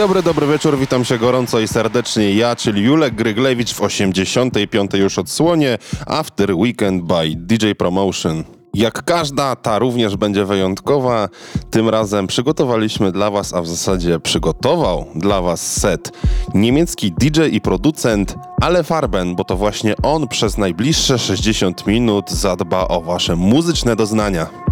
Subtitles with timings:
[0.00, 2.34] Dobry, dobry wieczór, witam się gorąco i serdecznie.
[2.34, 4.90] Ja, czyli Julek Gryglewicz w 85.
[4.94, 8.44] już odsłonie After Weekend by DJ Promotion.
[8.74, 11.28] Jak każda, ta również będzie wyjątkowa.
[11.70, 16.12] Tym razem przygotowaliśmy dla Was, a w zasadzie przygotował dla Was set
[16.54, 22.88] niemiecki DJ i producent Ale Farben, bo to właśnie on przez najbliższe 60 minut zadba
[22.88, 24.69] o Wasze muzyczne doznania.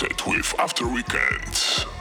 [0.00, 1.99] Started with After Weekend.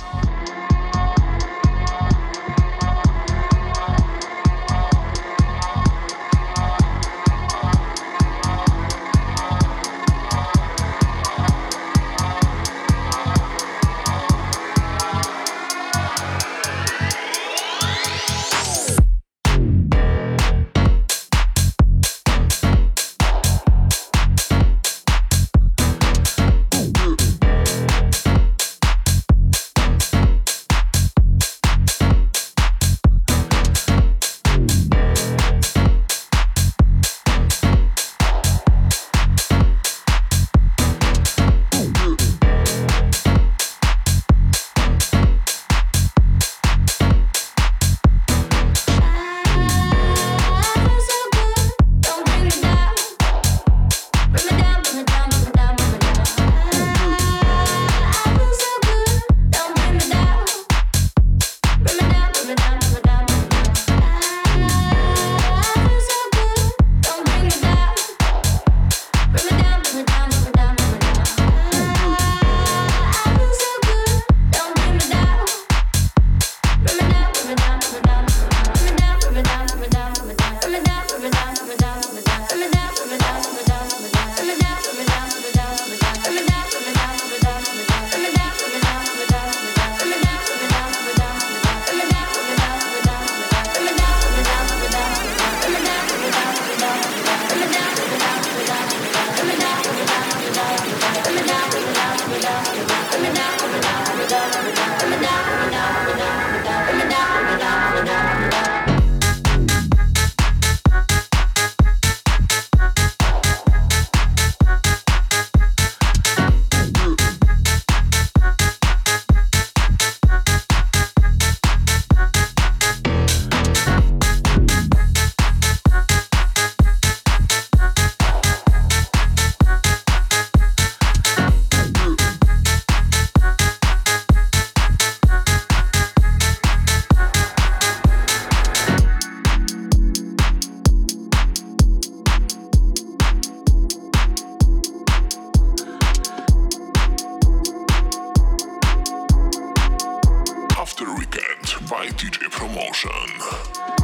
[151.89, 153.99] By DJ Promotion.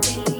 [0.00, 0.39] me.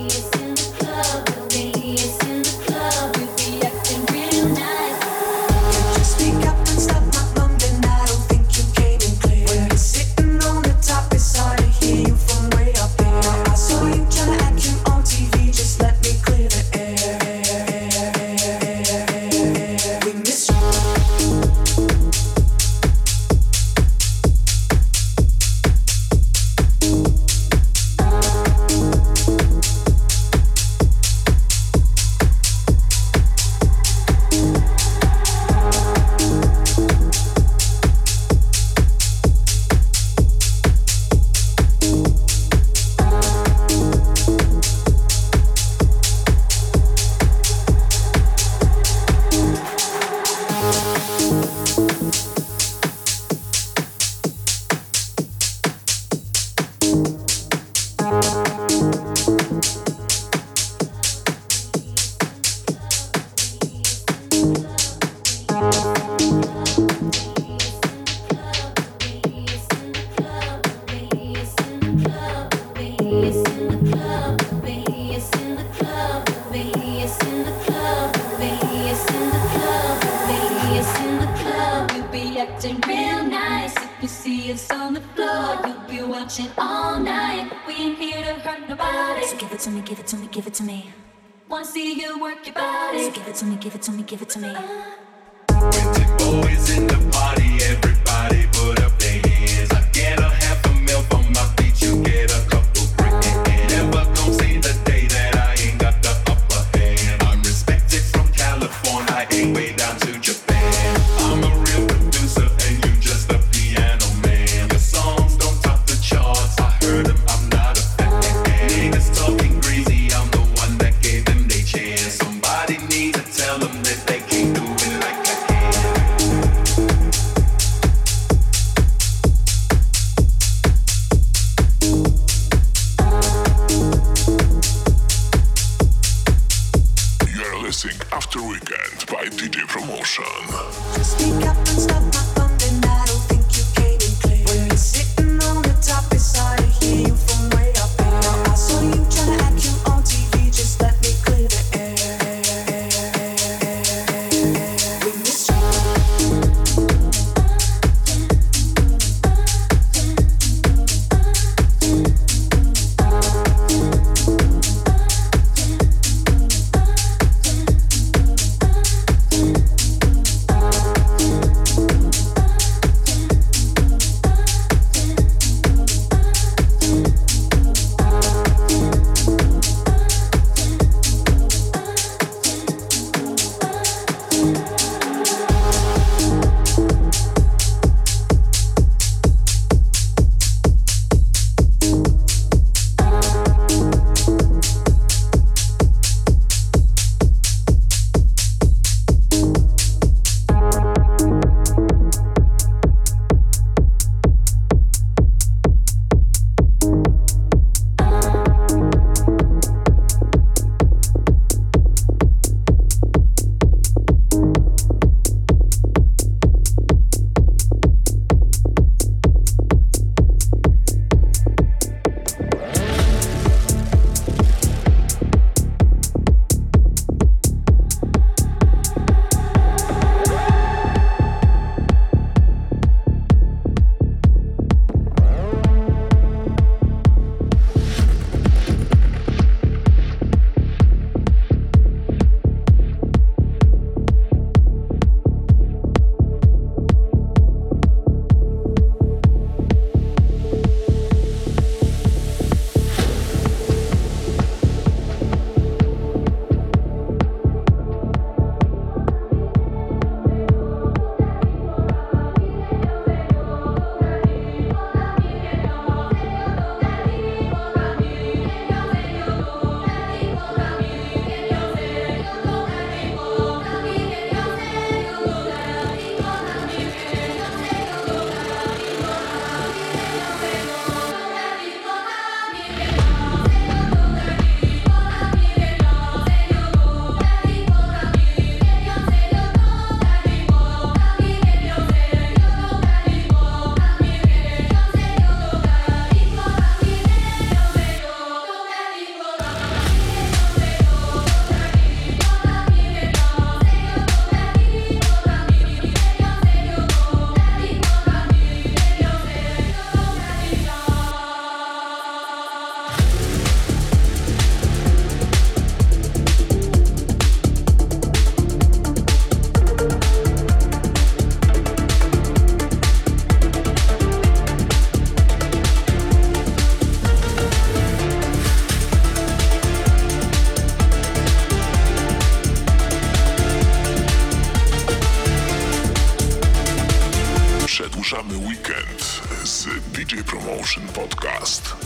[338.11, 341.77] Przedłużamy weekend z DJ Promotion Podcast.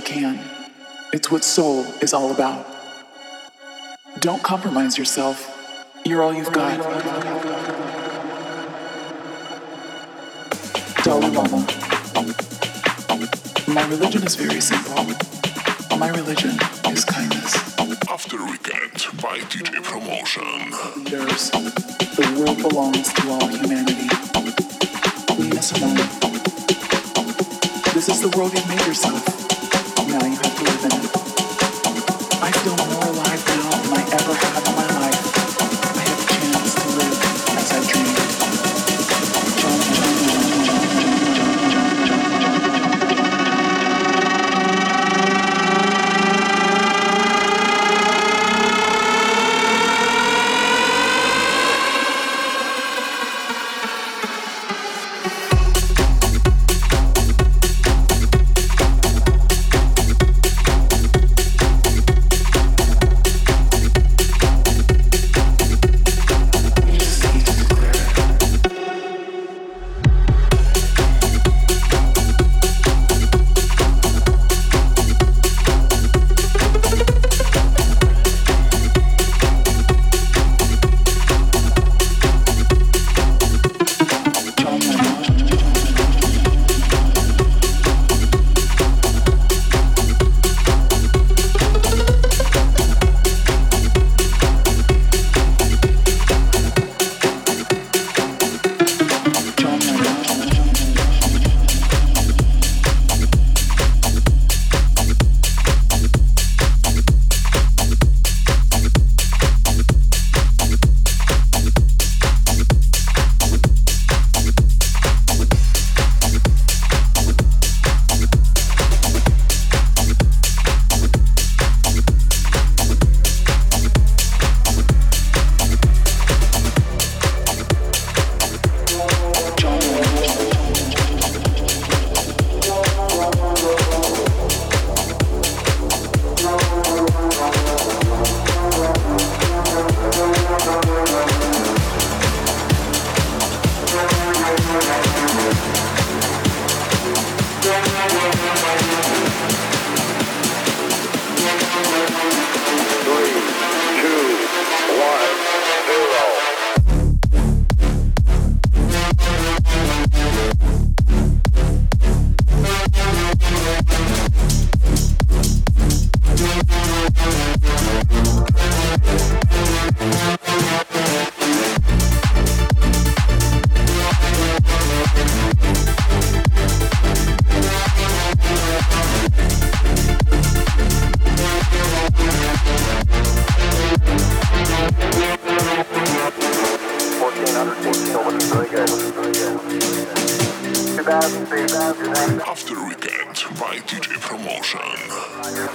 [0.00, 0.60] Feel as much as I can.
[1.12, 2.66] It's what soul is all about.
[4.20, 5.54] Don't compromise yourself.
[6.04, 6.78] You're all you've got.
[11.04, 11.66] Dalai Lama.
[13.68, 15.04] My religion is very simple.
[15.98, 16.58] My religion
[16.90, 17.56] is kindness.
[18.08, 20.72] After Weekend by DJ Promotion.
[21.04, 21.50] leaders.
[21.50, 24.08] The world belongs to all humanity.
[25.38, 25.96] Nina Simone.
[27.94, 29.47] This is the world you've made yourself.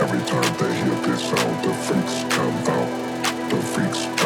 [0.00, 3.50] Every time they hear this sound, the freaks come out.
[3.50, 4.17] The freaks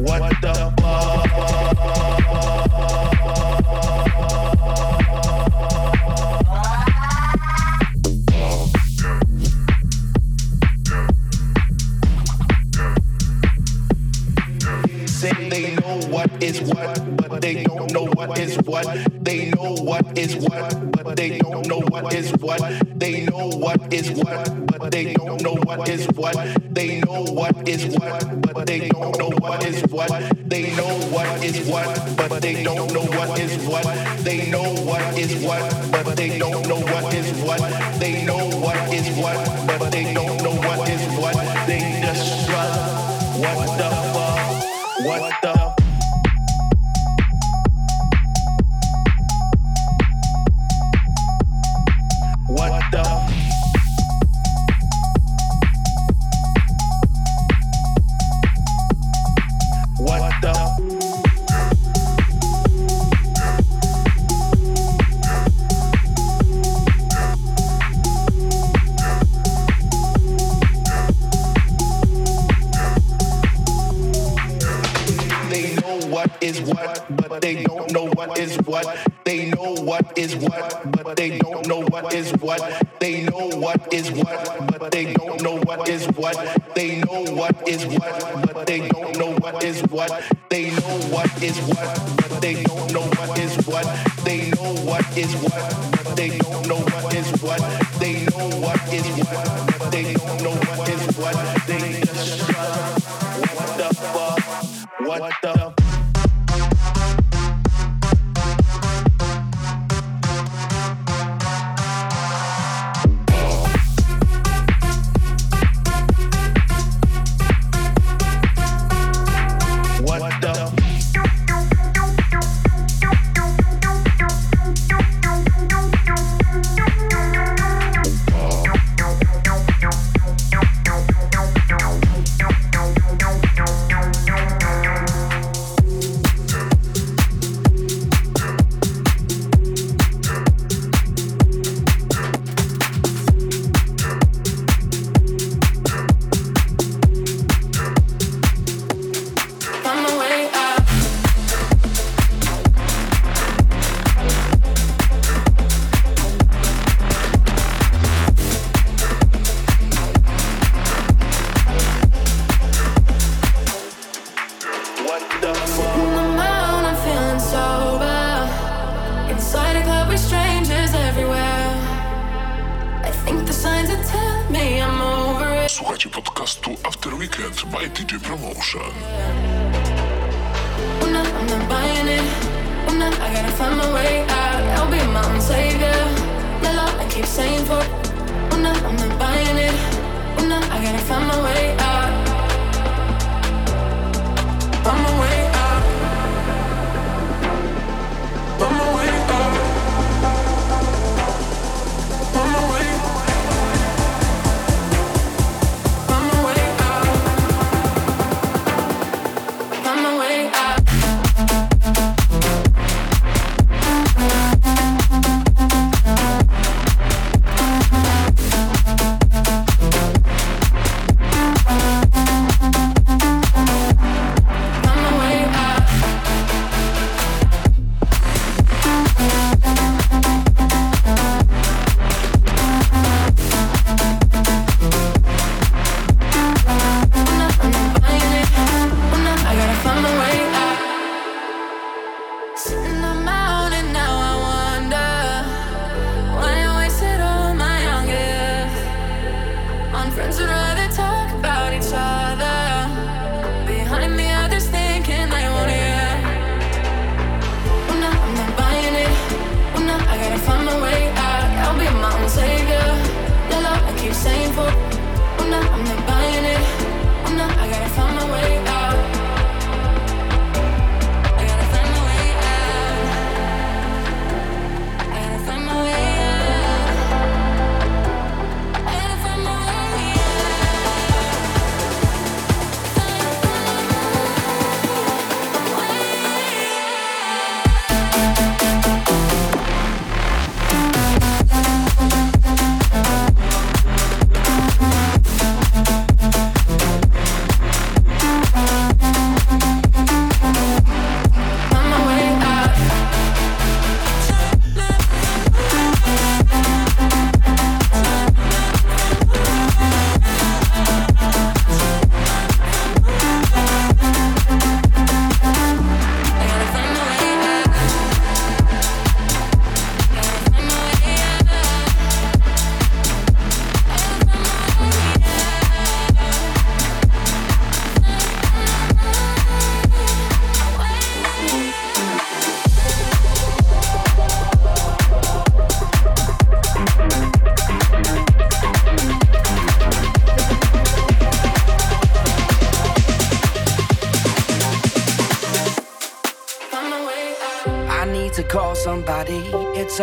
[0.00, 0.20] What?
[0.22, 0.39] what?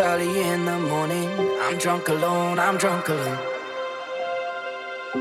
[0.00, 1.28] Early in the morning.
[1.60, 3.38] I'm drunk alone, I'm drunk alone.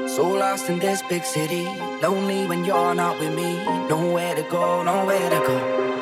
[0.08, 1.66] So lost in this big city.
[2.04, 3.56] Lonely when you're not with me.
[3.90, 5.97] Nowhere to go, nowhere to go.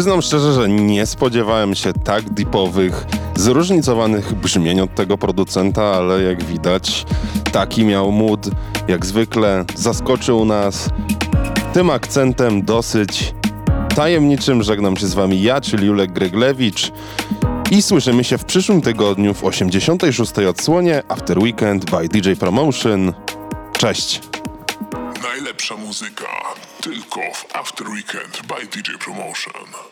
[0.00, 6.44] Przyznam szczerze, że nie spodziewałem się tak deepowych, zróżnicowanych brzmień od tego producenta, ale jak
[6.44, 7.06] widać,
[7.52, 8.50] taki miał mood.
[8.88, 10.88] Jak zwykle zaskoczył nas
[11.72, 13.34] tym akcentem dosyć
[13.96, 16.92] tajemniczym żegnam się z wami ja, czyli Julek Gryglewicz.
[17.70, 20.38] I słyszymy się w przyszłym tygodniu w 86.
[20.38, 23.12] odsłonie After Weekend by DJ Promotion.
[23.72, 24.20] Cześć!
[25.22, 26.26] Najlepsza muzyka
[26.80, 29.89] tylko w After Weekend by DJ Promotion.